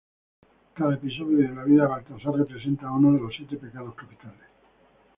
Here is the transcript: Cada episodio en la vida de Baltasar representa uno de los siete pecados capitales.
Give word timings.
Cada 0.73 0.95
episodio 0.95 1.45
en 1.45 1.55
la 1.55 1.63
vida 1.63 1.83
de 1.83 1.89
Baltasar 1.89 2.33
representa 2.33 2.89
uno 2.89 3.11
de 3.11 3.21
los 3.21 3.35
siete 3.35 3.57
pecados 3.57 3.93
capitales. 3.93 4.47